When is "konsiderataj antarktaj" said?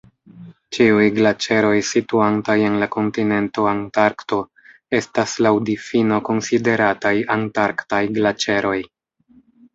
6.31-8.03